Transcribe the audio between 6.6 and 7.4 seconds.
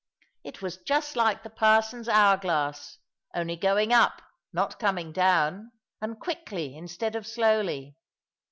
instead of